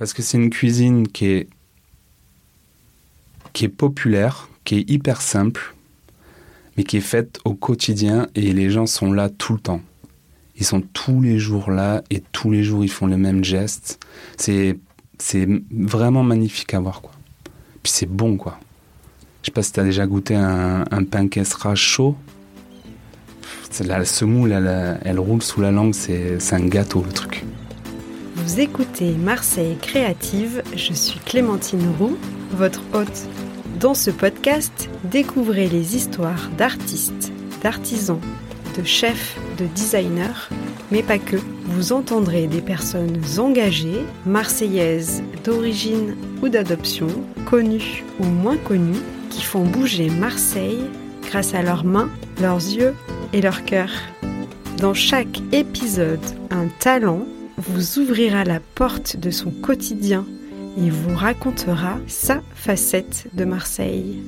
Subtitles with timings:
[0.00, 1.48] Parce que c'est une cuisine qui est,
[3.52, 5.74] qui est populaire, qui est hyper simple,
[6.76, 9.82] mais qui est faite au quotidien et les gens sont là tout le temps.
[10.56, 14.00] Ils sont tous les jours là et tous les jours ils font le même geste.
[14.38, 14.78] C'est
[15.18, 17.12] c'est vraiment magnifique à voir quoi.
[17.82, 18.58] Puis c'est bon quoi.
[19.42, 22.16] Je sais pas si tu as déjà goûté un, pain caissera chaud.
[23.84, 27.44] La semoule, elle, elle roule sous la langue, c'est un gâteau le truc.
[28.50, 32.18] Vous écoutez Marseille Créative, je suis Clémentine Roux,
[32.50, 33.28] votre hôte.
[33.78, 37.30] Dans ce podcast, découvrez les histoires d'artistes,
[37.62, 38.18] d'artisans,
[38.76, 40.48] de chefs, de designers,
[40.90, 41.36] mais pas que.
[41.66, 47.06] Vous entendrez des personnes engagées, marseillaises d'origine ou d'adoption,
[47.48, 50.82] connues ou moins connues, qui font bouger Marseille
[51.22, 52.96] grâce à leurs mains, leurs yeux
[53.32, 53.90] et leur cœur.
[54.78, 56.18] Dans chaque épisode,
[56.50, 57.26] un talent
[57.60, 60.24] vous ouvrira la porte de son quotidien
[60.78, 64.22] et vous racontera sa facette de Marseille.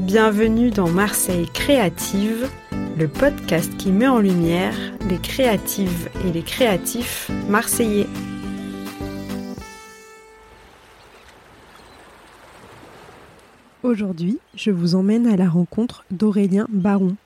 [0.00, 2.48] Bienvenue dans Marseille Créative,
[2.96, 4.76] le podcast qui met en lumière
[5.08, 8.06] les créatives et les créatifs marseillais.
[13.82, 17.16] Aujourd'hui, je vous emmène à la rencontre d'Aurélien Baron.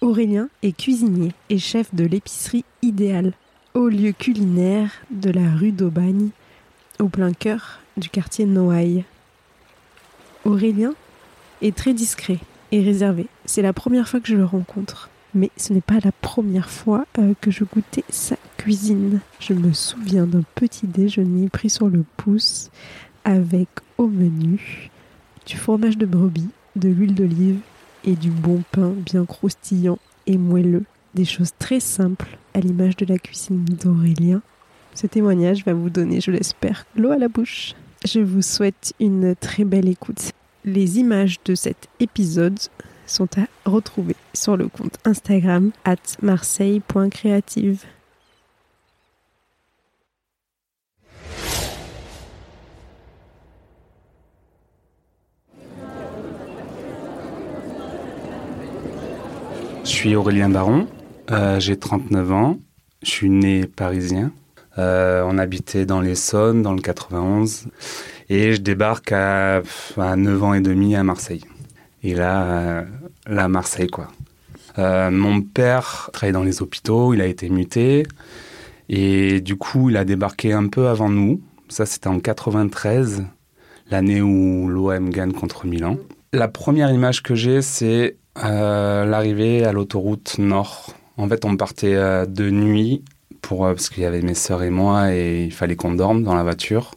[0.00, 3.32] Aurélien est cuisinier et chef de l'épicerie Idéal,
[3.78, 6.30] au lieu culinaire de la rue d'Aubagne,
[6.98, 9.04] au plein cœur du quartier Noailles.
[10.44, 10.94] Aurélien
[11.62, 12.40] est très discret
[12.72, 13.28] et réservé.
[13.44, 15.10] C'est la première fois que je le rencontre.
[15.32, 19.20] Mais ce n'est pas la première fois euh, que je goûtais sa cuisine.
[19.38, 22.70] Je me souviens d'un petit déjeuner pris sur le pouce
[23.24, 24.90] avec au menu
[25.46, 27.60] du fromage de brebis, de l'huile d'olive
[28.04, 30.84] et du bon pain bien croustillant et moelleux.
[31.14, 34.42] Des choses très simples à l'image de la cuisine d'Aurélien.
[34.94, 37.74] Ce témoignage va vous donner, je l'espère, l'eau à la bouche.
[38.04, 40.32] Je vous souhaite une très belle écoute.
[40.64, 42.58] Les images de cet épisode
[43.06, 47.84] sont à retrouver sur le compte Instagram at marseille.creative.
[59.84, 60.86] Je suis Aurélien Baron,
[61.30, 62.58] euh, j'ai 39 ans,
[63.02, 64.32] je suis né parisien.
[64.78, 67.66] Euh, on habitait dans l'Essonne, dans le 91,
[68.28, 69.62] et je débarque à,
[69.96, 71.42] à 9 ans et demi à Marseille.
[72.02, 72.44] Et là,
[73.28, 74.08] euh, Marseille, quoi.
[74.78, 78.04] Euh, mon père travaillait dans les hôpitaux, il a été muté,
[78.88, 81.40] et du coup, il a débarqué un peu avant nous.
[81.68, 83.24] Ça, c'était en 93,
[83.90, 85.96] l'année où l'OM gagne contre Milan.
[86.32, 90.94] La première image que j'ai, c'est euh, l'arrivée à l'autoroute Nord.
[91.18, 93.02] En fait, on partait euh, de nuit
[93.42, 96.22] pour euh, parce qu'il y avait mes sœurs et moi et il fallait qu'on dorme
[96.22, 96.92] dans la voiture.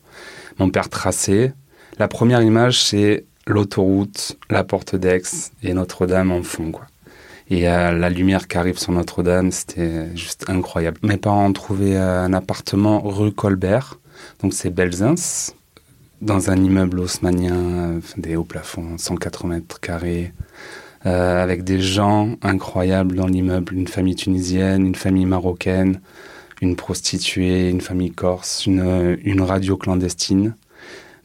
[0.59, 1.53] Mon père traçait.
[1.97, 6.85] La première image, c'est l'autoroute, la porte d'Aix et Notre-Dame en fond, quoi.
[7.49, 10.99] Et euh, la lumière qui arrive sur Notre-Dame, c'était juste incroyable.
[11.03, 13.99] Mes parents ont trouvé un appartement rue Colbert,
[14.41, 15.51] donc c'est Belzins,
[16.21, 20.31] dans un immeuble haussmanien, des hauts plafonds, 180 mètres carrés,
[21.05, 25.99] euh, avec des gens incroyables dans l'immeuble, une famille tunisienne, une famille marocaine,
[26.61, 30.55] une prostituée, une famille corse, une, une radio clandestine,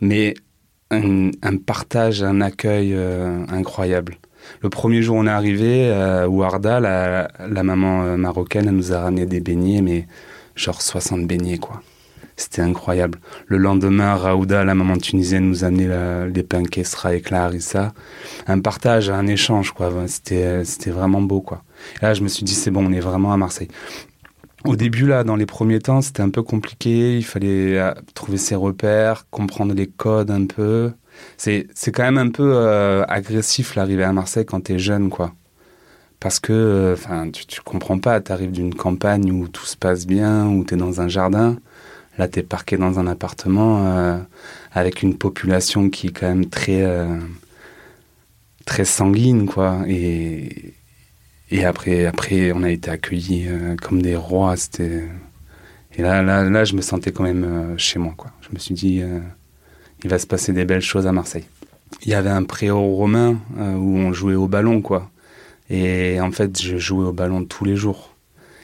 [0.01, 0.35] mais
[0.91, 4.17] un, un partage, un accueil euh, incroyable.
[4.63, 6.29] Le premier jour on est arrivé, euh,
[6.63, 10.07] la, la maman euh, marocaine, elle nous a ramené des beignets, mais
[10.55, 11.83] genre 60 beignets, quoi.
[12.37, 13.19] C'était incroyable.
[13.47, 17.95] Le lendemain, Raouda, la maman tunisienne, nous a amené la, les Kessra et la harissa.
[18.47, 19.91] Un partage, un échange, quoi.
[20.07, 21.63] C'était, vraiment beau, quoi.
[22.01, 23.69] Et là, je me suis dit, c'est bon, on est vraiment à Marseille.
[24.65, 27.17] Au début, là, dans les premiers temps, c'était un peu compliqué.
[27.17, 30.93] Il fallait euh, trouver ses repères, comprendre les codes un peu.
[31.39, 35.33] C'est, c'est quand même un peu euh, agressif, l'arrivée à Marseille quand t'es jeune, quoi.
[36.21, 38.21] Parce que, enfin, tu, tu comprends pas.
[38.21, 41.57] T'arrives d'une campagne où tout se passe bien, où t'es dans un jardin.
[42.19, 44.19] Là, t'es parqué dans un appartement euh,
[44.73, 47.19] avec une population qui est quand même très, euh,
[48.65, 49.81] très sanguine, quoi.
[49.87, 50.75] Et,
[51.51, 54.55] et après, après, on a été accueillis euh, comme des rois.
[54.79, 58.31] Et là, là, là, je me sentais quand même chez moi, quoi.
[58.41, 59.03] Je me suis dit,
[60.05, 61.45] il va se passer des belles choses à Marseille.
[62.03, 65.11] Il y avait un préau romain où on jouait au ballon, quoi.
[65.71, 68.15] Et en fait, je jouais au ballon tous les jours.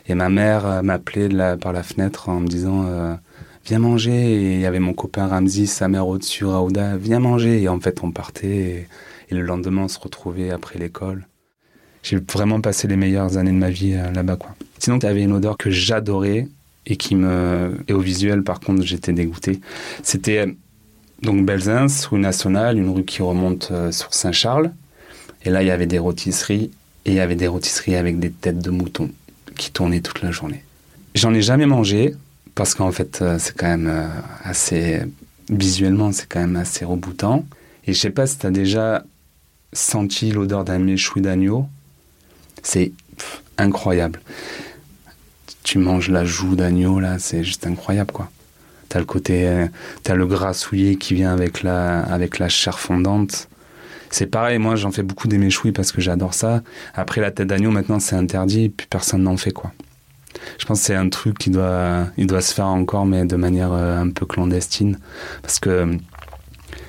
[0.09, 3.19] Et ma mère m'appelait par la fenêtre en me disant
[3.67, 4.13] Viens manger.
[4.13, 7.63] Et il y avait mon copain Ramzi, sa mère au-dessus, Raouda, viens manger.
[7.63, 8.89] Et en fait, on partait.
[9.31, 11.27] Et, le lendemain, on se retrouvait après l'école.
[12.03, 14.55] J'ai vraiment passé les meilleures années de ma vie euh, là-bas, quoi.
[14.79, 16.49] Sinon, il y avait une odeur que j'adorais.
[16.85, 19.61] et qui me et au visuel par contre j'étais dégoûté.
[20.03, 20.53] C'était
[21.23, 24.73] donc Belzins, rue nationale, une rue qui remonte euh, sur Saint-Charles.
[25.45, 26.73] Et là il y avait des rôtisseries
[27.05, 29.11] et il y avait des rôtisseries avec des têtes de mouton
[29.57, 30.65] qui tournaient toute la journée.
[31.15, 32.15] J'en ai jamais mangé
[32.55, 34.09] parce qu'en fait euh, c'est quand même euh,
[34.45, 35.03] assez
[35.49, 37.45] visuellement c'est quand même assez reboutant.
[37.87, 39.05] Et je sais pas si tu as déjà
[39.73, 41.67] senti l'odeur d'un méchoui d'agneau.
[42.63, 42.93] C'est
[43.59, 44.21] incroyable
[45.63, 48.31] tu manges la joue d'agneau, là, c'est juste incroyable, quoi.
[48.89, 49.67] T'as le côté, euh,
[50.03, 53.49] t'as le gras souillé qui vient avec la, avec la chair fondante.
[54.11, 56.63] C'est pareil, moi j'en fais beaucoup des méchouis parce que j'adore ça.
[56.95, 59.73] Après la tête d'agneau, maintenant c'est interdit, puis personne n'en fait quoi.
[60.59, 63.37] Je pense que c'est un truc qui doit, il doit se faire encore, mais de
[63.37, 64.99] manière euh, un peu clandestine.
[65.43, 65.97] Parce que euh,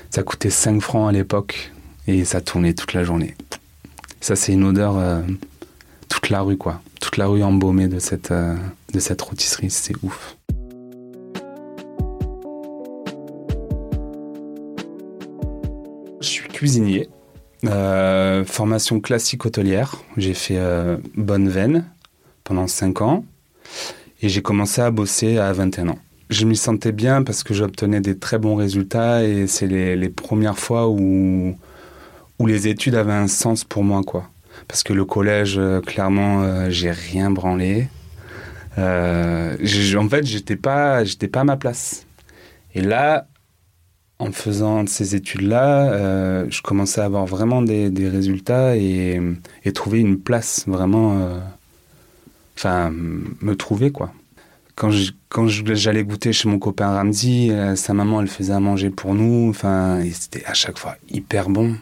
[0.10, 1.72] ça coûtait 5 francs à l'époque
[2.08, 3.36] et ça tournait toute la journée.
[4.22, 4.96] Ça c'est une odeur
[6.08, 8.56] toute la rue quoi toute la rue embaumée de cette, euh,
[8.94, 9.70] de cette rôtisserie.
[9.70, 10.38] C'est ouf.
[16.22, 17.10] Je suis cuisinier.
[17.66, 19.98] Euh, formation classique hôtelière.
[20.16, 21.86] J'ai fait euh, Bonne Veine
[22.46, 23.26] pendant 5 ans.
[24.22, 26.00] Et j'ai commencé à bosser à 21 ans.
[26.30, 30.58] Je m'y sentais bien parce que j'obtenais des très bons résultats et c'est les, premières
[30.58, 31.56] fois où,
[32.40, 34.02] où les études avaient un sens pour moi.
[34.04, 34.30] quoi
[34.68, 37.88] parce que le collège, euh, clairement, euh, j'ai rien branlé.
[38.78, 39.56] Euh,
[39.98, 42.06] en fait, j'étais pas, j'étais pas à ma place.
[42.74, 43.28] Et là,
[44.20, 49.20] en faisant ces études-là, je commençais à avoir vraiment des, résultats et,
[49.74, 51.40] trouver une place vraiment.
[52.64, 54.14] Enfin, me trouver quoi.
[54.76, 54.92] Quand
[55.30, 59.50] quand j'allais goûter chez mon copain Ramsey, sa maman elle faisait à manger pour nous.
[59.50, 61.76] Enfin, c'était à chaque fois hyper bon.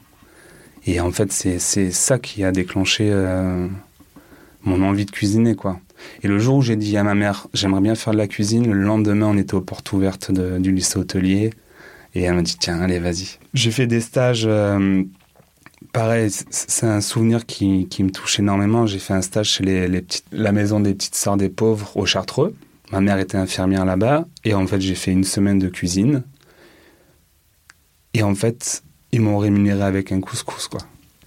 [0.86, 3.68] Et en fait, c'est ça qui a déclenché euh,
[4.63, 5.80] mon envie de cuisiner, quoi.
[6.24, 8.72] Et le jour où j'ai dit à ma mère, j'aimerais bien faire de la cuisine,
[8.72, 11.51] le lendemain, on était aux portes ouvertes du lycée hôtelier.
[12.16, 13.38] Et elle m'a dit, tiens, allez, vas-y.
[13.54, 15.04] J'ai fait des stages, euh,
[15.92, 18.86] pareil, c'est un souvenir qui, qui, me touche énormément.
[18.86, 21.96] J'ai fait un stage chez les, les petites, la maison des petites sœurs des pauvres
[21.96, 22.56] au Chartreux.
[22.92, 24.26] Ma mère était infirmière là-bas.
[24.44, 26.24] Et en fait, j'ai fait une semaine de cuisine.
[28.14, 30.82] Et en fait, ils m'ont rémunéré avec un couscous, quoi.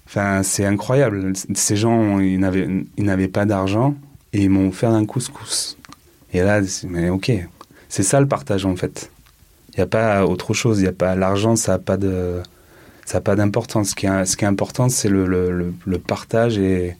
[0.07, 1.33] Enfin, c'est incroyable.
[1.55, 3.95] Ces gens, ils n'avaient, pas d'argent
[4.33, 5.77] et ils m'ont offert un couscous.
[6.33, 7.33] Et là, mais ok,
[7.89, 9.11] c'est ça le partage en fait.
[9.73, 10.81] Il n'y a pas autre chose.
[10.81, 12.43] Il y a pas l'argent, ça n'a pas de,
[13.05, 13.91] ça a pas d'importance.
[13.91, 15.73] Ce qui est, important, c'est le,
[16.06, 16.97] partage et,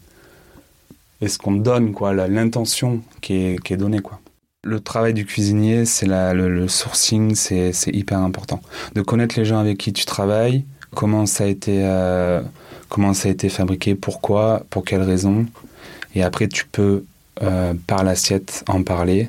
[1.27, 4.21] ce qu'on donne, quoi, l'intention qui est, donnée, quoi.
[4.63, 8.61] Le travail du cuisinier, c'est le, sourcing, c'est hyper important.
[8.95, 10.65] De connaître les gens avec qui tu travailles,
[10.95, 12.43] comment ça a été, euh,
[13.51, 15.47] fabriqué, pourquoi, pour quelles raisons.
[16.15, 17.05] Et après, tu peux,
[17.43, 19.29] euh, par l'assiette, en parler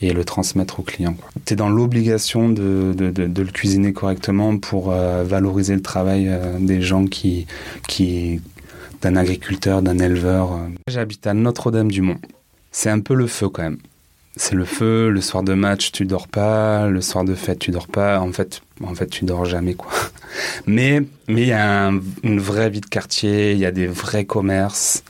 [0.00, 1.16] et le transmettre au client.
[1.44, 6.30] Tu es dans l'obligation de, de, de, le cuisiner correctement pour euh, valoriser le travail
[6.58, 7.46] des gens qui,
[7.88, 8.40] qui
[9.02, 10.58] d'un agriculteur, d'un éleveur.
[10.88, 12.18] J'habite à Notre-Dame-du-Mont.
[12.72, 13.78] C'est un peu le feu quand même
[14.36, 15.10] c'est le feu.
[15.10, 16.88] Le soir de match, tu dors pas.
[16.88, 18.20] Le soir de fête, tu dors pas.
[18.20, 19.92] En fait, en fait, tu dors jamais, quoi.
[20.66, 21.92] Mais, mais il y a
[22.24, 23.52] une vraie vie de quartier.
[23.52, 25.04] Il y a des vrais commerces.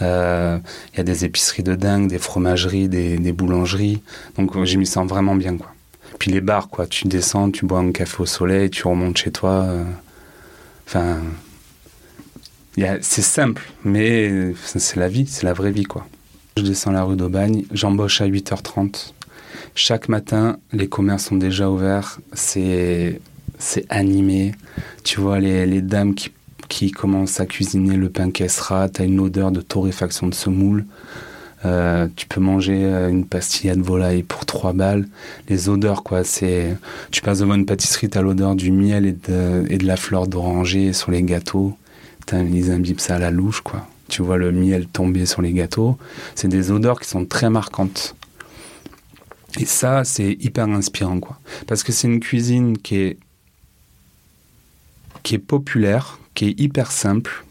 [0.00, 0.58] Euh,
[0.92, 4.02] il y a des épiceries de dingue, des fromageries, des, boulangeries.
[4.36, 5.72] Donc, j'ai mis ça vraiment bien, quoi.
[6.18, 6.86] Puis les bars, quoi.
[6.86, 9.50] Tu descends, tu bois un café au soleil, tu remontes chez toi.
[9.50, 9.84] Euh.
[10.86, 11.18] Enfin,
[13.00, 16.06] c'est simple, mais c'est la vie, c'est la vraie vie, quoi.
[16.56, 19.12] Je descends la rue d'Aubagne, j'embauche à 8h30.
[19.74, 23.20] Chaque matin, les commerces sont déjà ouverts, c'est
[23.88, 24.52] animé.
[25.02, 26.30] Tu vois les, les dames qui,
[26.72, 30.86] qui, commencent à cuisiner le pain caissera, tu as une odeur de torréfaction de semoule.
[31.64, 35.06] Euh, tu peux manger euh, une pastilla de volaille pour 3 balles.
[35.48, 36.76] Les odeurs, quoi, c'est.
[37.12, 39.96] Tu passes devant une pâtisserie, tu as l'odeur du miel et de, et de la
[39.96, 41.76] fleur d'oranger sur les gâteaux.
[42.32, 45.96] Ils imbibent ça à la louche, quoi tu vois le miel tomber sur les gâteaux.
[46.34, 48.14] C'est des odeurs qui sont très marquantes.
[49.58, 51.40] Et ça, c'est hyper inspirant, quoi.
[51.66, 53.18] Parce que c'est une cuisine qui est,
[55.22, 57.44] qui est populaire, qui est hyper simple,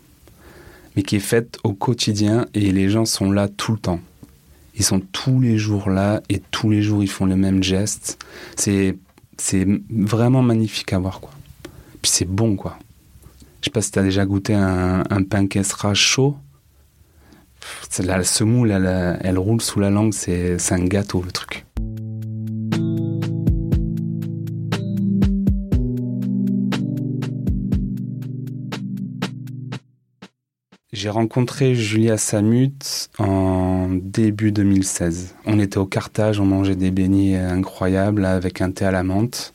[0.95, 3.99] mais qui est faite au quotidien et les gens sont là tout le temps.
[4.75, 8.23] Ils sont tous les jours là et tous les jours ils font le même geste.
[8.55, 8.97] C'est,
[9.37, 11.31] c'est vraiment magnifique à voir, quoi.
[12.01, 12.79] Puis c'est bon, quoi.
[13.61, 16.35] Je sais pas si tu as déjà goûté un, pain caissera chaud.
[17.99, 21.65] La semoule, elle, elle roule sous la langue, c'est un gâteau le truc.
[31.01, 35.33] J'ai rencontré Julia Samut en début 2016.
[35.47, 39.51] On était au Carthage, on mangeait des beignets incroyables avec un thé à la menthe.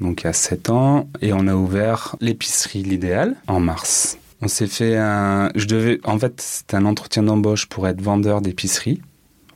[0.00, 1.10] Donc il y a 7 ans.
[1.20, 4.16] Et on a ouvert l'épicerie L'Idéal en mars.
[4.40, 5.50] On s'est fait un.
[5.56, 6.00] Je devais.
[6.04, 9.02] En fait, c'était un entretien d'embauche pour être vendeur d'épicerie,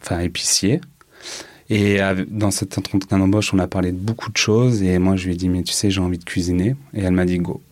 [0.02, 0.82] enfin épicier.
[1.70, 4.82] Et dans cet entretien d'embauche, on a parlé de beaucoup de choses.
[4.82, 6.76] Et moi, je lui ai dit, mais tu sais, j'ai envie de cuisiner.
[6.92, 7.62] Et elle m'a dit, go.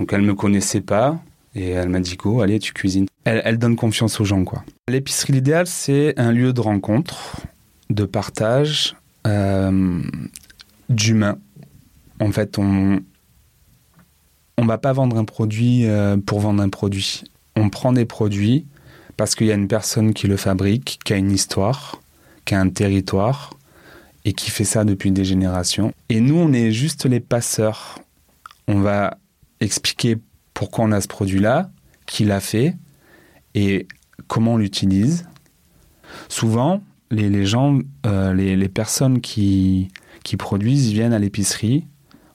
[0.00, 1.20] Donc, elle me connaissait pas.
[1.54, 3.06] Et elle m'a dit, go, allez, tu cuisines.
[3.24, 4.64] Elle, donne confiance aux gens, quoi.
[4.88, 7.40] L'épicerie L'Idéal, c'est un lieu de rencontre,
[7.90, 10.00] de partage, euh,
[10.88, 11.38] d'humain.
[12.20, 13.00] En fait, on,
[14.56, 17.24] on va pas vendre un produit euh, pour vendre un produit.
[17.56, 18.66] On prend des produits
[19.16, 22.00] parce qu'il y a une personne qui le fabrique, qui a une histoire,
[22.44, 23.54] qui a un territoire
[24.24, 25.92] et qui fait ça depuis des générations.
[26.08, 27.98] Et nous, on est juste les passeurs.
[28.68, 29.18] On va
[29.60, 30.18] expliquer
[30.60, 31.70] pourquoi on a ce produit-là,
[32.04, 32.76] qui l'a fait
[33.54, 33.88] et
[34.26, 35.26] comment on l'utilise.
[36.28, 39.88] Souvent, les, gens, euh, les, personnes qui,
[40.22, 41.86] qui produisent viennent à l'épicerie,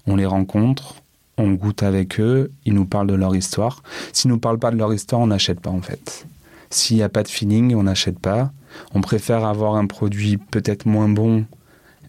[0.08, 0.96] on les rencontre,
[1.38, 3.84] on goûte avec eux, ils nous parlent de leur histoire.
[4.12, 6.26] S'ils nous parlent pas de leur histoire, on n'achète pas en fait.
[6.72, 8.52] S'il n'y a pas de feeling, on n'achète pas.
[8.96, 11.46] On préfère avoir un produit peut-être moins bon,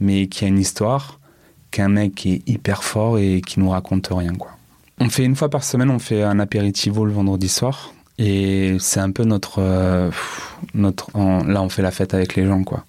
[0.00, 1.20] mais qui a une histoire,
[1.70, 4.55] qu'un mec qui est hyper fort et qui nous raconte rien quoi.
[4.98, 7.92] On fait une fois par semaine, on fait un apéritivo le vendredi soir.
[8.18, 10.10] Et c'est un peu notre, euh,
[10.72, 12.84] notre là on fait la fête avec les gens quoi.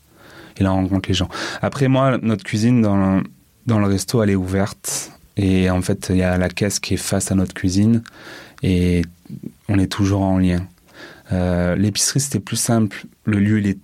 [0.58, 1.28] Et là on rencontre les gens.
[1.62, 3.22] Après moi, notre cuisine dans
[3.66, 6.96] dans le resto elle est ouverte et en fait, il y a la caisse qui
[6.96, 8.02] est face à notre cuisine
[8.64, 9.04] et
[9.70, 10.68] on est toujours en lien.
[11.32, 13.06] Euh, l'épicerie, c'était plus simple.
[13.24, 13.80] Le lieu, il est,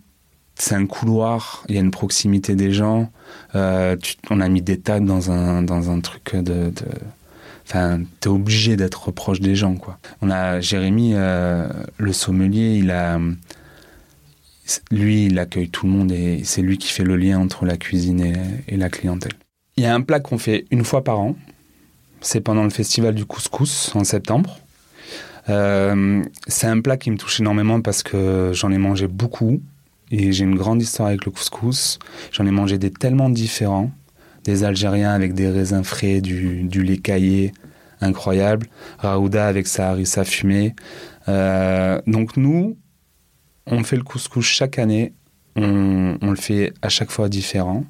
[0.55, 3.11] c'est un couloir, il y a une proximité des gens.
[3.53, 3.95] Euh,
[4.31, 6.71] on a mis des tags dans un, dans un truc de.
[6.71, 6.85] de
[7.65, 10.00] enfin, t'es obligé d'être proche des gens, quoi.
[10.22, 11.67] On a Jérémy, euh,
[11.98, 13.20] le sommelier, il a.
[14.91, 17.75] Lui, il accueille tout le monde et c'est lui qui fait le lien entre la
[17.75, 18.34] cuisine
[18.65, 19.34] et la clientèle.
[19.75, 21.36] Il y a un plat qu'on fait une fois par an.
[22.22, 24.60] C'est pendant le festival du couscous en septembre.
[25.50, 29.62] Euh, c'est un plat qui me touche énormément parce que j'en ai mangé beaucoup
[30.12, 32.00] et j'ai une grande histoire avec le couscous.
[32.32, 33.91] J'en ai mangé des tellement différents.
[34.43, 37.53] Des Algériens avec des raisins frais, du, lait caillé,
[38.01, 38.67] incroyable.
[39.00, 40.75] Raouda avec sa harissa fumée.
[41.27, 42.77] Euh, donc nous,
[43.65, 45.13] on fait le couscous chaque année.
[45.55, 47.85] On, le fait à chaque fois différent.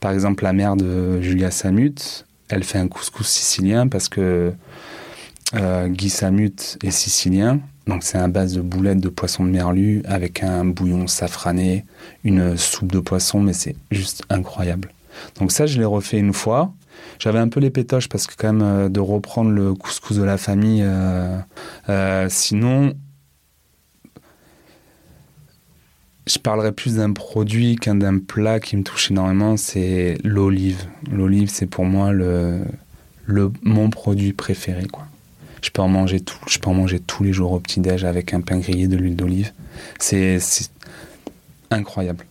[0.00, 4.52] Par exemple, la mère de Julia Samut, elle fait un couscous sicilien parce que
[5.54, 7.60] euh, Guy Samut est sicilien.
[7.86, 11.84] Donc c'est à base de boulettes de poisson de merlu avec un bouillon safrané,
[12.22, 14.90] une soupe de poisson, mais c'est juste incroyable.
[15.38, 16.72] Donc ça, je l'ai refait une fois.
[17.18, 20.22] J'avais un peu les pétoches parce que quand même euh, de reprendre le couscous de
[20.22, 20.84] la famille.
[20.84, 22.94] Euh, sinon,
[26.26, 30.84] je parlerais plus d'un produit qu'un d'un plat qui me touche énormément, c'est l'olive.
[31.10, 32.60] L'olive, c'est pour moi le,
[33.62, 34.86] mon produit préféré.
[35.62, 38.32] Je, peux en manger tout, je peux en manger tous les jours au petit-déj avec
[38.32, 39.52] un pain grillé de l'huile d'olive.
[39.98, 40.38] C'est
[41.70, 42.24] incroyable.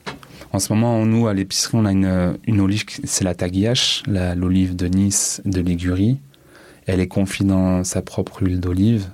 [0.52, 4.76] En ce moment, nous, à l'épicerie, on a une, une olive, c'est la taguiache, l'olive
[4.76, 6.20] de Nice, de Ligurie.
[6.88, 9.10] Elle est confite dans sa propre huile d'olive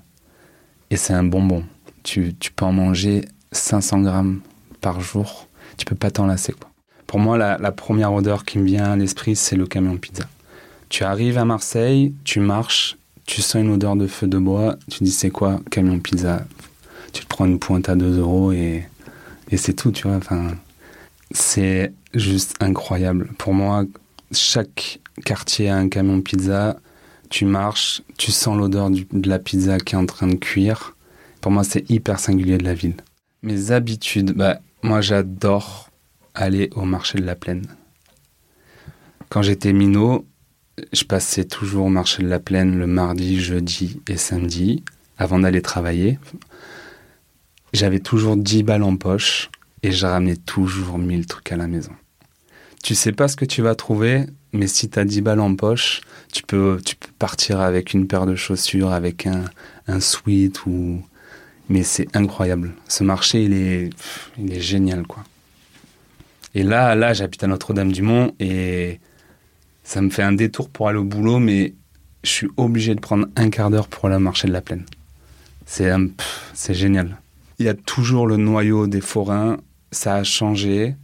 [0.91, 1.65] et c'est un bonbon.
[2.03, 4.39] Tu, peux en manger 500 grammes
[4.79, 6.53] par jour, tu peux pas t'en lasser.
[6.53, 6.69] Quoi.
[7.05, 10.23] Pour moi, la, première odeur qui me vient à l'esprit, c'est le camion pizza.
[10.87, 15.03] Tu arrives à Marseille, tu marches, tu sens une odeur de feu de bois, tu
[15.03, 16.45] dis c'est quoi camion pizza?
[17.11, 18.85] Tu te prends une pointe à 2 euros et,
[19.49, 20.19] et c'est tout, tu vois.
[21.31, 23.31] C'est juste incroyable.
[23.37, 23.85] Pour moi,
[24.31, 26.77] chaque quartier a un camion pizza.
[27.29, 30.95] Tu marches, tu sens l'odeur de la pizza qui est en train de cuire.
[31.41, 32.95] Pour moi, c'est hyper singulier de la ville.
[33.41, 35.89] Mes habitudes, bah, moi, j'adore
[36.33, 37.65] aller au marché de la Plaine.
[39.29, 40.25] Quand j'étais minot,
[40.93, 44.83] je passais toujours au marché de la Plaine le mardi, jeudi et samedi
[45.17, 46.19] avant d'aller travailler.
[47.73, 49.49] J'avais toujours 10 balles en poche
[49.85, 51.91] et je ramenais toujours 1000 trucs à la maison.
[52.81, 55.55] Tu sais pas ce que tu vas trouver, mais si tu as 10 balles en
[55.55, 56.01] poche,
[56.33, 59.45] tu peux, tu peux partir avec une paire de chaussures, avec un,
[59.87, 61.03] un sweat ou,
[61.69, 62.73] mais c'est incroyable.
[62.87, 63.89] Ce marché, il est,
[64.39, 65.23] il est génial, quoi.
[66.55, 68.99] Et là, là, j'habite à Notre-Dame-du-Mont et
[69.83, 71.75] ça me fait un détour pour aller au boulot, mais
[72.23, 74.85] je suis obligé de prendre un quart d'heure pour aller au marché de la plaine.
[75.67, 77.17] C'est génial.
[77.59, 79.57] Il y a toujours le noyau des forains.
[79.95, 80.97] Ça a changé,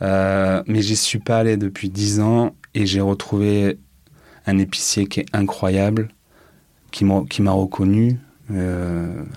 [0.00, 3.78] euh, mais j'y suis pas allé depuis dix ans et j'ai retrouvé
[4.46, 6.08] un épicier qui est incroyable,
[6.92, 8.20] qui m'a, reconnu,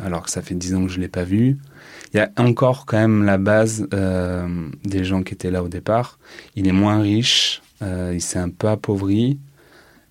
[0.04, 1.58] alors que ça fait dix ans que je l'ai pas vu.
[2.14, 3.88] Il y a encore quand même la base
[4.86, 6.20] des gens qui étaient là au départ.
[6.56, 9.40] Il est moins riche, il s'est un peu appauvri,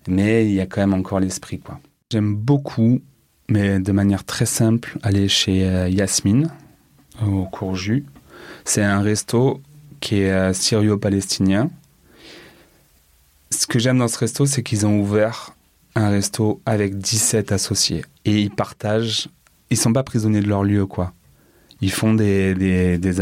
[0.07, 1.79] mais il y a quand même encore l'esprit, quoi.
[2.11, 3.01] J'aime beaucoup,
[3.49, 6.49] mais de manière très simple, aller chez Yasmine,
[7.25, 8.05] au Courju.
[8.65, 9.61] C'est un resto
[9.99, 11.69] qui est euh, syrio-palestinien.
[13.49, 15.55] Ce que j'aime dans ce resto, c'est qu'ils ont ouvert
[15.95, 18.03] un resto avec 17 associés.
[18.25, 19.29] Et ils partagent,
[19.69, 21.13] ils sont pas prisonniers de leur lieu, quoi.
[21.81, 23.21] Ils font des, des, des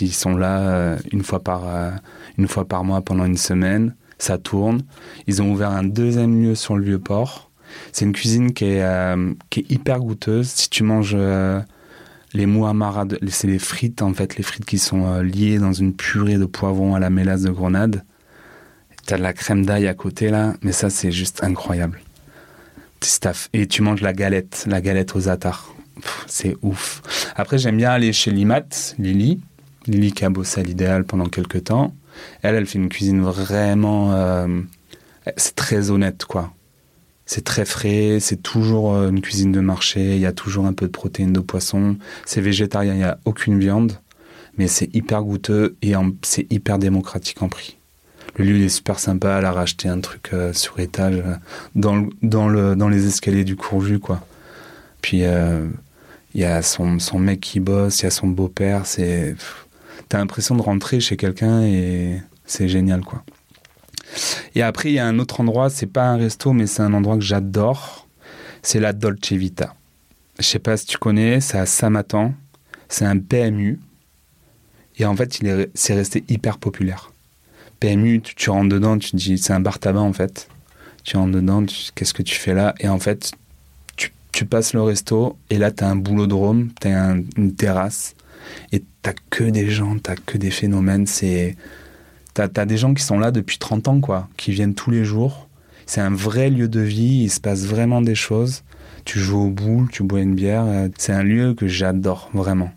[0.00, 1.90] ils sont là euh, une, fois par, euh,
[2.38, 4.82] une fois par mois pendant une semaine, ça tourne.
[5.26, 7.50] Ils ont ouvert un deuxième lieu sur le vieux port.
[7.92, 9.16] C'est une cuisine qui est,
[9.48, 10.48] qui est hyper goûteuse.
[10.48, 11.16] Si tu manges
[12.32, 15.94] les muamara, c'est les frites en fait, les frites qui sont euh, liées dans une
[15.94, 18.04] purée de poivrons à la mélasse de grenade.
[19.06, 22.00] T'as de la crème d'ail à côté là, mais ça c'est juste incroyable.
[23.52, 25.74] Et tu manges la galette, la galette aux attards.
[26.26, 27.02] C'est ouf.
[27.34, 29.40] Après j'aime bien aller chez Limat, Lily,
[29.86, 31.94] Lily qui a bossé à l'idéal pendant quelques temps.
[32.42, 34.60] Elle, elle fait une cuisine vraiment, euh,
[35.36, 36.52] c'est très honnête quoi.
[37.32, 40.72] C'est très frais, c'est toujours euh, une cuisine de marché, il y a toujours un
[40.72, 41.96] peu de protéines de poisson.
[42.26, 43.92] C'est végétarien, il n'y a aucune viande,
[44.58, 47.78] mais c'est hyper goûteux et c'est hyper démocratique en prix.
[48.34, 51.34] Le lieu est super sympa, elle a racheté un truc euh, sur étage euh,
[51.76, 54.26] dans, dans, le, dans les escaliers du Courju, quoi.
[55.00, 59.36] Puis il y a son, son mec qui bosse, il y a son beau-père, c'est...
[60.08, 63.22] T'as l'impression de rentrer chez quelqu'un et c'est génial, quoi.
[64.54, 66.92] Et après, il y a un autre endroit, c'est pas un resto, mais c'est un
[66.94, 68.06] endroit que j'adore.
[68.62, 69.74] C'est la Dolce Vita.
[70.38, 72.34] Je sais pas si tu connais, c'est à Samatan.
[72.88, 73.78] C'est un PMU.
[74.98, 75.40] Et en fait,
[75.74, 77.12] c'est resté hyper populaire.
[77.78, 80.48] PMU, tu, rentres dedans, tu te dis, c'est un bar tabac en fait.
[81.04, 81.64] Tu rentres dedans,
[81.94, 82.74] qu'est-ce que tu fais là?
[82.80, 83.32] Et en fait,
[83.96, 88.14] tu, tu, passes le resto et là, tu as un boulodrome, tu as une terrasse
[88.72, 91.06] et t'as que des gens, t'as que des phénomènes.
[91.06, 91.56] C'est
[92.34, 95.04] T'as as des gens qui sont là depuis 30 ans, quoi, qui viennent tous les
[95.04, 95.48] jours.
[95.86, 98.62] C'est un vrai lieu de vie, il se passe vraiment des choses.
[99.04, 100.64] Tu joues au boule, tu bois une bière.
[100.64, 102.70] Euh, c'est un lieu que j'adore, vraiment.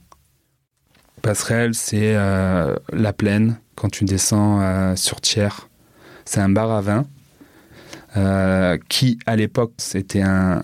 [1.21, 5.67] Passerelle, c'est euh, la plaine, quand tu descends euh, sur Thiers.
[6.25, 7.05] C'est un bar à vin
[8.89, 10.61] qui, à l'époque, c'était un,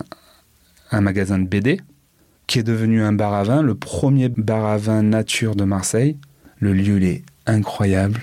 [0.91, 1.81] un magasin de BD,
[2.47, 6.17] qui est devenu un bar à vin, le premier bar à vin nature de Marseille.
[6.59, 8.21] Le lieu, il est incroyable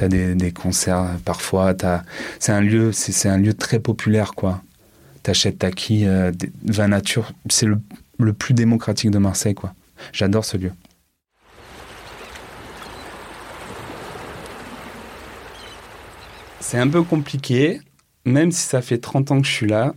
[0.00, 1.74] as des, concerts parfois.
[2.38, 2.90] C'est un, lieu,
[3.24, 4.62] un lieu très populaire, quoi.
[5.22, 6.32] Tu achètes ta qui, euh,
[6.64, 7.32] vin nature.
[7.48, 7.78] C'est le,
[8.18, 9.74] le, plus démocratique de Marseille, quoi.
[10.12, 10.72] J'adore ce lieu.
[16.60, 17.80] C'est un peu compliqué,
[18.24, 19.94] même si ça fait 30 ans que je suis là,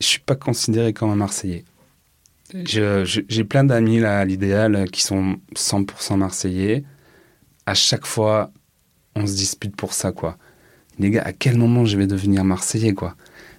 [0.00, 1.64] je suis pas considéré comme un Marseillais.
[2.52, 6.84] J'ai plein d'amis là à l'idéal qui sont 100% Marseillais.
[7.66, 8.50] À chaque fois,
[9.14, 10.36] on se dispute pour ça, quoi.
[10.98, 13.16] Les gars, à quel moment je vais devenir Marseillais, quoi?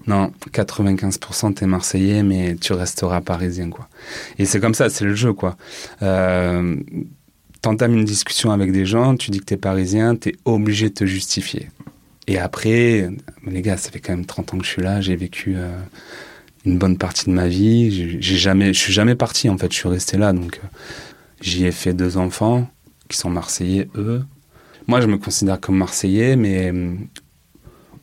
[0.07, 3.89] Non, 95% t'es Marseillais, mais tu resteras Parisien, quoi.
[4.37, 5.57] Et c'est comme ça, c'est le jeu, quoi.
[6.01, 6.77] Euh,
[7.61, 11.05] T'entames une discussion avec des gens, tu dis que t'es Parisien, t'es obligé de te
[11.05, 11.69] justifier.
[12.27, 13.09] Et après,
[13.47, 15.75] les gars, ça fait quand même 30 ans que je suis là, j'ai vécu euh,
[16.65, 19.77] une bonne partie de ma vie, j'ai jamais, je suis jamais parti, en fait, je
[19.77, 20.67] suis resté là, donc euh,
[21.41, 22.69] j'y ai fait deux enfants
[23.09, 24.23] qui sont Marseillais, eux.
[24.87, 26.93] Moi, je me considère comme Marseillais, mais euh,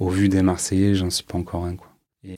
[0.01, 1.77] au vu des Marseillais, j'en suis pas encore un.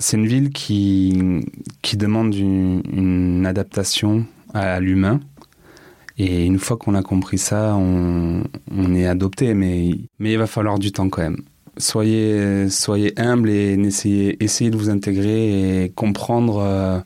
[0.00, 1.42] C'est une ville qui,
[1.82, 5.20] qui demande une, adaptation à l'humain.
[6.16, 8.44] Et une fois qu'on a compris ça, on,
[8.94, 11.42] est adopté, mais, mais il va falloir du temps quand même.
[11.76, 17.00] Soyez, soyez humble et essayez, essayez de vous intégrer et comprendre, euh,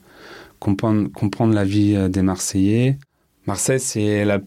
[0.61, 2.99] comprendre, comprendre la vie euh, des Marseillais.
[3.47, 4.41] Marseille, c'est la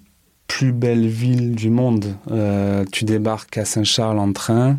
[0.51, 2.13] plus belle ville du monde.
[2.29, 4.77] Euh, tu débarques à Saint-Charles en train,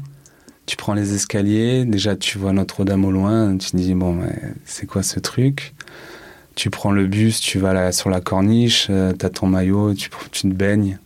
[0.67, 4.19] tu prends les escaliers, déjà tu vois Notre-Dame au loin, tu te dis bon,
[4.67, 5.73] c'est quoi ce truc?
[6.57, 9.95] Tu prends le bus, tu vas là, sur la corniche, euh, tu as ton maillot,
[9.95, 10.99] tu, te baignes.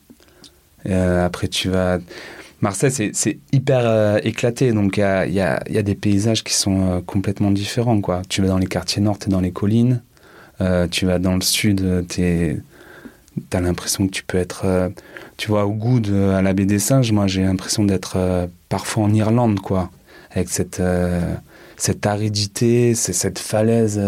[0.86, 1.98] Euh, après tu vas...
[2.60, 5.40] Marseille, c'est hyper éclaté, donc il y a, y
[5.78, 8.00] a, des paysages qui sont complètement différents.
[8.00, 8.22] Quoi.
[8.28, 10.02] Tu vas dans les quartiers nord, tu es dans les collines.
[10.90, 12.56] tu vas dans le sud, tu es
[13.50, 14.88] T'as l'impression que tu peux être, euh,
[15.36, 18.46] tu vois, au goût de, à la baie des singes, moi j'ai l'impression d'être euh,
[18.68, 19.90] parfois en Irlande, quoi,
[20.30, 21.34] avec cette, euh,
[21.76, 24.00] cette aridité, cette falaise.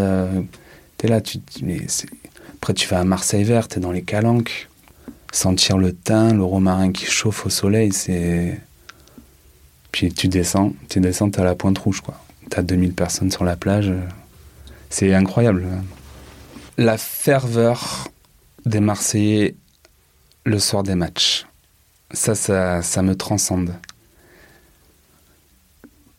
[0.97, 1.81] t'es là, tu mais
[2.55, 4.69] après tu vas à Marseille vert, t'es dans les calanques,
[5.31, 8.59] sentir le thym, le romarin qui chauffe au soleil, c'est.
[9.93, 12.15] Puis tu descends, tu descends, t'as la pointe rouge, quoi.
[12.49, 13.93] T'as 2000 personnes sur la plage,
[14.89, 15.67] c'est incroyable.
[16.79, 18.09] la ferveur
[18.69, 19.57] des Marseillais
[20.45, 21.47] le soir des matchs.
[22.13, 23.75] Ça, ça, ça me transcende.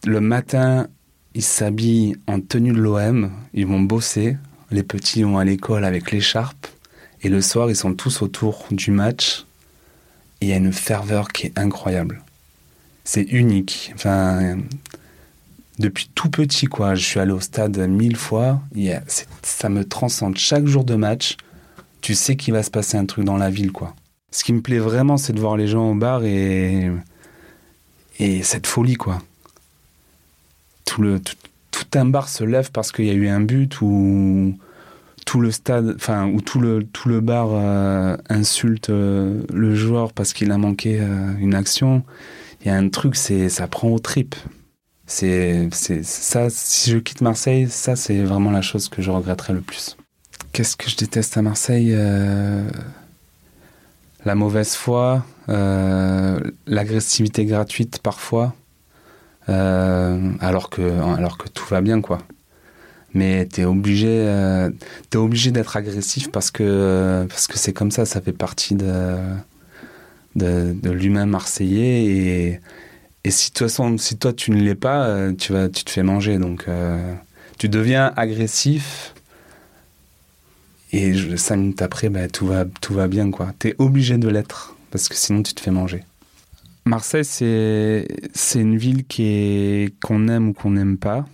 [0.06, 0.88] Le matin,
[1.34, 4.38] ils s'habillent en tenue de l'OM, ils vont bosser,
[4.72, 6.68] les petits vont à l'école avec l'écharpe,
[7.22, 9.46] et le soir, ils sont tous autour du match,
[10.42, 12.24] il y a une ferveur qui est incroyable.
[13.04, 13.92] C'est unique.
[13.96, 14.58] Enfin,
[15.80, 16.96] depuis tout petit, quoi.
[16.96, 18.62] Je suis allé au stade mille fois.
[19.42, 20.38] ça me transcende.
[20.38, 21.36] Chaque jour de match,
[22.02, 23.96] tu sais qu'il va se passer un truc dans la ville, quoi.
[24.32, 26.92] Ce qui me plaît vraiment, c'est de voir les gens au bar et,
[28.20, 29.20] et cette folie, quoi.
[30.86, 34.58] Tout, le, tout, un bar se lève parce qu'il y a eu un but ou
[35.26, 40.14] tout le stade, enfin, ou tout le, tout le bar euh, insulte euh, le joueur
[40.14, 42.04] parce qu'il a manqué euh, une action.
[42.62, 44.36] Il y a un truc, c'est ça prend aux tripes.
[45.06, 46.50] C'est ça.
[46.50, 49.98] Si je quitte Marseille, ça c'est vraiment la chose que je regretterais le plus.
[50.52, 52.68] Qu'est-ce que je déteste à Marseille euh,
[54.26, 58.56] La mauvaise foi, euh, l'agressivité gratuite parfois,
[59.48, 60.82] euh, alors que
[61.18, 62.20] alors que tout va bien quoi.
[63.14, 68.76] Mais t'es obligé, es obligé d'être agressif parce que c'est comme ça, ça fait partie
[68.76, 69.16] de
[70.36, 72.60] de, l'humain marseillais et
[73.26, 76.04] et si, de si toi tu ne l'es pas, euh, tu, vas, tu te fais
[76.04, 76.38] manger.
[76.38, 77.14] Donc euh,
[77.58, 79.14] tu deviens agressif
[80.92, 83.30] et je, cinq minutes après, bah, tout, va, tout va bien.
[83.60, 86.04] Tu es obligé de l'être parce que sinon tu te fais manger.
[86.86, 91.26] Marseille, c'est, c'est une ville qui est, qu'on aime ou qu'on n'aime pas.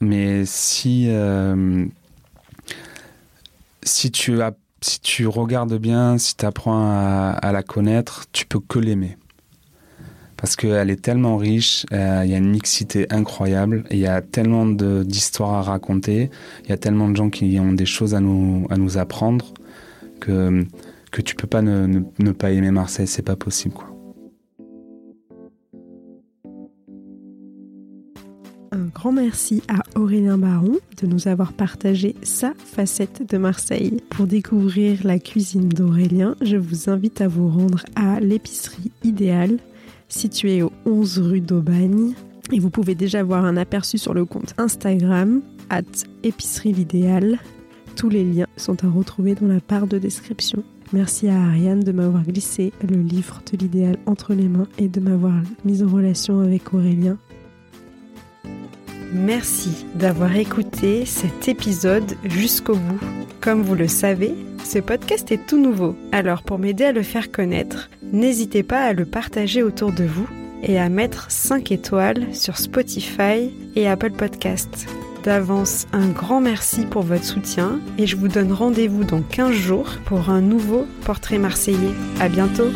[0.00, 1.86] Mais si, euh,
[3.84, 4.40] si, tu
[4.80, 9.16] si tu regardes bien, si tu apprends à, à la connaître, tu peux que l'aimer
[10.42, 14.20] parce qu'elle est tellement riche, euh, il y a une mixité incroyable, il y a
[14.20, 16.30] tellement d'histoires à raconter,
[16.64, 19.54] il y a tellement de gens qui ont des choses à nous, à nous apprendre
[20.18, 20.66] que,
[21.12, 23.72] que tu peux pas ne, ne, pas aimer Marseille, c'est pas possible.
[23.72, 23.86] Quoi.
[28.72, 34.02] Un grand merci à Aurélien Baron de nous avoir partagé sa facette de Marseille.
[34.10, 39.58] Pour découvrir la cuisine d'Aurélien, je vous invite à vous rendre à l'épicerie idéale
[40.12, 42.12] situé au 11 rue d'Aubagne.
[42.52, 45.82] Et vous pouvez déjà voir un aperçu sur le compte Instagram, at
[46.22, 47.38] épicerie l'idéal.
[47.96, 50.62] Tous les liens sont à retrouver dans la barre de description.
[50.92, 55.00] Merci à Ariane de m'avoir glissé le livre de l'idéal entre les mains et de
[55.00, 57.16] m'avoir mis en relation avec Aurélien.
[59.12, 63.00] Merci d'avoir écouté cet épisode jusqu'au bout.
[63.40, 67.30] Comme vous le savez, ce podcast est tout nouveau, alors pour m'aider à le faire
[67.30, 70.28] connaître, n'hésitez pas à le partager autour de vous
[70.62, 74.86] et à mettre 5 étoiles sur Spotify et Apple Podcasts.
[75.24, 79.90] D'avance, un grand merci pour votre soutien et je vous donne rendez-vous dans 15 jours
[80.04, 81.94] pour un nouveau portrait marseillais.
[82.18, 82.70] À bientôt!